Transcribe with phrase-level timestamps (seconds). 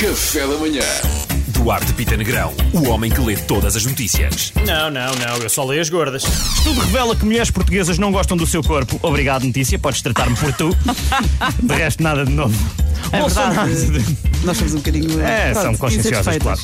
[0.00, 0.80] Café da manhã.
[1.48, 4.50] Duarte Pita Negrão, o homem que lê todas as notícias.
[4.66, 6.24] Não, não, não, eu só leio as gordas.
[6.24, 8.98] Estudo revela que mulheres portuguesas não gostam do seu corpo.
[9.02, 10.74] Obrigado, notícia, podes tratar-me por tu.
[11.62, 12.54] De resto, nada de novo.
[13.12, 14.16] É Bolsonaro- verdade.
[14.44, 15.20] Nós somos um bocadinho.
[15.20, 16.60] É, pronto, são conscienciosas, claro.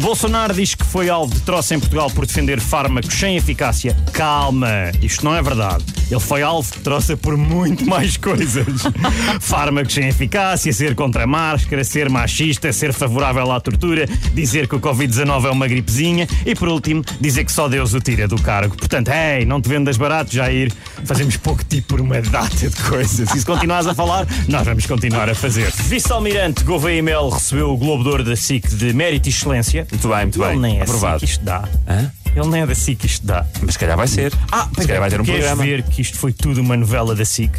[0.00, 3.96] Bolsonaro diz que foi alvo de troço em Portugal por defender fármacos sem eficácia.
[4.12, 4.68] Calma,
[5.00, 5.82] isto não é verdade.
[6.10, 8.66] Ele foi alvo de troça por muito mais coisas.
[9.40, 14.74] fármacos sem eficácia, ser contra a máscara, ser machista, ser favorável à tortura, dizer que
[14.76, 18.36] o Covid-19 é uma gripezinha e, por último, dizer que só Deus o tira do
[18.40, 18.76] cargo.
[18.76, 20.70] Portanto, ei, não te vendas barato, Jair.
[21.06, 23.34] Fazemos pouco tipo por uma data de coisas.
[23.34, 25.72] E se continuares a falar, nós vamos continuar a fazer.
[25.82, 29.86] Vice-almirante Gouveia Mel recebeu o Globo de Ouro da SIC de Mérito e Excelência.
[29.90, 30.60] Muito bem, muito Ele bem.
[30.60, 31.20] nem é Aprovado.
[31.20, 31.68] SIC, isto dá.
[31.86, 32.10] Hã?
[32.34, 33.46] Ele nem é da SIC, isto dá.
[33.62, 34.32] Mas se calhar vai ser.
[34.50, 35.62] Ah, se calhar vai ter um Queres programa.
[35.64, 37.52] ver que isto foi tudo uma novela da SIC?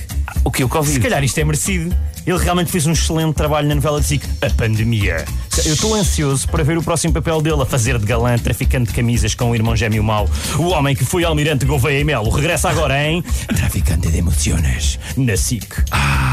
[0.44, 0.64] O que?
[0.64, 1.00] O Se Covid?
[1.02, 1.96] calhar isto é merecido.
[2.26, 5.24] Ele realmente fez um excelente trabalho na novela de SIC, A Pandemia.
[5.64, 8.94] Eu estou ansioso para ver o próximo papel dele a fazer de galã, traficante de
[8.94, 10.30] camisas com o irmão gêmeo mau.
[10.58, 13.22] O homem que foi almirante Gouveia e Melo regressa agora em
[13.56, 15.66] Traficante de Emociones, na SIC.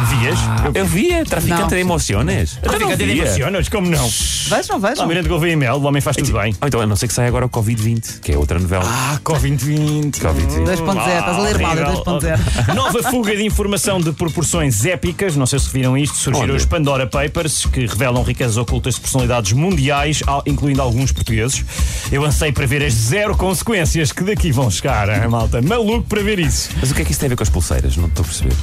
[0.09, 0.39] Vias?
[0.75, 1.69] Eu via Traficante Não.
[1.69, 2.59] de Emociones.
[2.63, 3.13] Eu Traficante de.
[3.13, 4.09] Emociones, como não?
[4.49, 5.03] Vejam, vejam.
[5.03, 6.55] Almirante Gouveia e Melo, o homem faz tudo bem.
[6.61, 8.85] Ou então, a não ser que saia agora o Covid-20, que é outra novela.
[8.87, 10.13] Ah, Covid-20.
[10.19, 10.65] Covid-20.
[10.67, 12.75] 2.0, estás a ler mal, é 2.0.
[12.75, 16.57] Nova fuga de informação de proporções épicas, não sei se viram isto, surgiram Onde?
[16.57, 21.63] os Pandora Papers, que revelam riquezas ocultas de personalidades mundiais, al- incluindo alguns portugueses.
[22.11, 25.61] Eu ansei para ver as zero consequências que daqui vão chegar, hein, malta.
[25.61, 26.71] Maluco para ver isso.
[26.81, 27.97] Mas o que é que isso tem a ver com as pulseiras?
[27.97, 28.55] Não estou a perceber.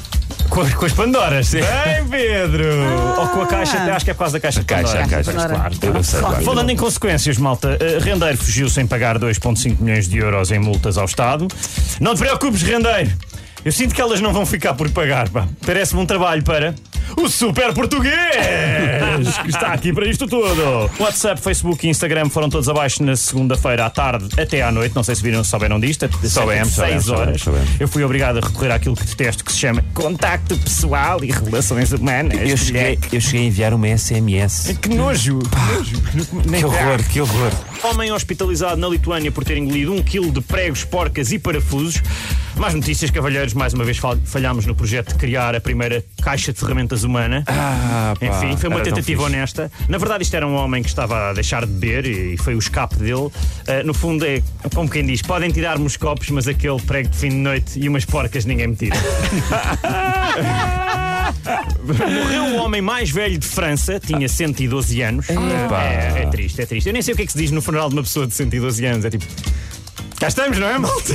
[0.50, 1.53] Com, com as Pandoras.
[1.53, 1.64] Ei,
[2.09, 2.66] Pedro!
[3.20, 5.05] Ou com a caixa, até acho que é quase a caixa de Caixa, Pandora.
[5.05, 5.31] a caixa.
[5.31, 5.53] Pandora.
[5.80, 6.03] Claro.
[6.03, 6.44] Sei, claro.
[6.44, 10.97] Falando em consequências, malta, eh, Rendeiro fugiu sem pagar 2,5 milhões de euros em multas
[10.97, 11.47] ao Estado.
[12.00, 13.11] Não te preocupes, Rendeiro.
[13.64, 15.45] Eu sinto que elas não vão ficar por pagar, pá.
[15.66, 16.73] Parece-me um trabalho para
[17.17, 18.14] o super português
[19.38, 20.89] que está aqui para isto tudo.
[20.99, 24.95] WhatsApp, Facebook e Instagram foram todos abaixo na segunda-feira à tarde até à noite.
[24.95, 26.09] Não sei se viram, souberam disto.
[26.27, 27.42] Soubemos, 6 soubemos, horas.
[27.42, 27.70] soubemos.
[27.80, 31.92] Eu fui obrigado a recorrer àquilo que detesto que se chama contacto pessoal e relações
[31.92, 32.39] humanas.
[32.49, 34.77] Eu cheguei, eu cheguei a enviar uma SMS.
[34.81, 35.39] Que nojo!
[35.39, 36.02] Que nojo!
[36.59, 37.52] Que horror, que horror.
[37.84, 42.02] Homem hospitalizado na Lituânia por ter engolido um quilo de pregos, porcas e parafusos.
[42.58, 43.54] Mais notícias, cavalheiros.
[43.54, 47.44] Mais uma vez fal- falhámos no projeto de criar a primeira caixa de ferramentas humana.
[47.48, 49.72] Ah, pá, Enfim, foi uma tentativa honesta.
[49.88, 52.60] Na verdade, isto era um homem que estava a deixar de beber e foi o
[52.60, 53.30] escape dele.
[53.66, 54.42] Ah, no fundo, é
[54.76, 57.88] como quem diz: podem tirar-me os copos, mas aquele prego de fim de noite e
[57.88, 58.98] umas porcas ninguém me tira.
[61.90, 65.28] Morreu o homem mais velho de França, tinha 112 anos.
[65.30, 66.88] É, é triste, é triste.
[66.88, 68.33] Eu nem sei o que é que se diz no funeral de uma pessoa de
[68.33, 69.05] 112 anos.
[69.05, 69.25] É tipo.
[70.19, 71.13] Cá estamos, não é, malta?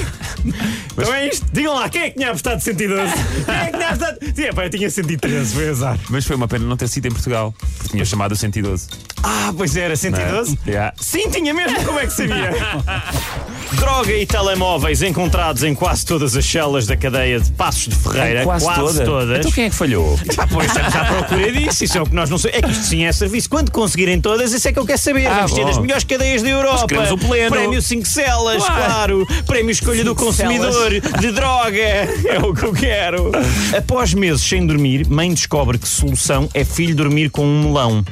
[0.96, 1.44] Então é isto.
[1.52, 3.12] Digam lá, quem é que tinha apostado 112?
[3.44, 4.18] Quem é que tinha apostado?
[4.34, 5.98] Sim, é, pá, eu tinha 113, foi azar.
[6.08, 8.88] Mas foi uma pena não ter sido em Portugal, porque tinha chamado o 112.
[9.26, 10.50] Ah, pois era, 112?
[10.50, 10.70] Não é?
[10.70, 10.94] Yeah.
[11.00, 12.50] Sim, tinha mesmo, como é que sabia?
[13.72, 18.44] Droga e telemóveis encontrados em quase todas as celas da cadeia de Passos de Ferreira.
[18.44, 19.04] Quase, toda.
[19.04, 19.38] todas.
[19.38, 20.18] Então quem é que falhou?
[20.36, 21.84] Pá, pois estamos à procura disso.
[21.84, 22.62] Isso é o que nós não sabemos.
[22.64, 23.48] É que isto sim é serviço.
[23.50, 25.26] Quando conseguirem todas, isso é que eu quero saber.
[25.26, 25.68] Ah, Vamos ter bom.
[25.70, 26.86] as melhores cadeias da Europa.
[26.86, 27.50] queremos o pleno.
[27.50, 29.26] Prémio 5 celas, claro.
[29.46, 30.90] Prémio escolha do Cinco consumidor
[31.20, 31.78] de droga.
[31.78, 33.32] É o que eu quero.
[33.76, 38.04] Após meses sem dormir, mãe descobre que solução é filho dormir com um melão.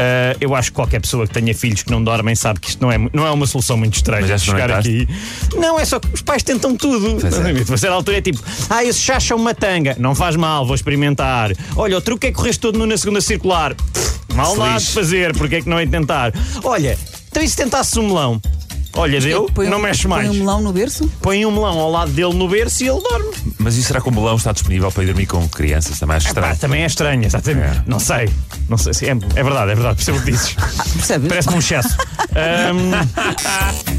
[0.00, 2.80] Ah, eu acho que qualquer pessoa que tenha filhos que não dormem sabe que isto
[2.80, 4.26] não é, não é uma solução muito estranha.
[4.26, 5.08] Mas chegar experimentaste?
[5.50, 5.56] aqui.
[5.58, 7.18] Não, é só que os pais tentam tudo.
[7.20, 7.50] Pois é.
[7.70, 9.94] A certa altura é tipo, ah, esse chacha uma tanga.
[9.98, 11.52] Não faz mal, vou experimentar.
[11.76, 13.74] Olha, o truque é correr todo nu na segunda circular.
[13.74, 14.86] Pff, mal lixe.
[14.86, 16.32] de fazer, porque é que não é tentar?
[16.64, 16.98] Olha,
[17.30, 18.40] então e se tentasse um melão?
[18.94, 20.26] Olha, deu, Põe não um- mexe mais.
[20.26, 21.08] Põe um melão no berço?
[21.22, 23.30] Põe um melão ao lado dele no berço e ele dorme.
[23.58, 25.98] Mas isso será que o melão está disponível para ir dormir com crianças?
[25.98, 26.56] Também acho Pá, estranho.
[26.58, 27.78] também é estranho, exatamente.
[27.78, 27.82] É.
[27.86, 28.28] Não sei.
[28.68, 30.54] Não sei se é, é verdade, é verdade, percebo o que dizes.
[30.94, 31.28] Percebes?
[31.28, 31.96] Parece-me um excesso.
[32.34, 32.90] Ahm,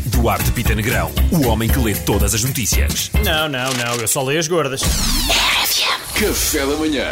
[0.08, 3.12] Duarte Pita Negrão, o homem que lê todas as notícias.
[3.24, 4.82] não, não, não, eu só leio as gordas.
[6.16, 7.08] Café da manhã.